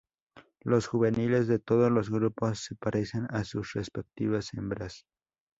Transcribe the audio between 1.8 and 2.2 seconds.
los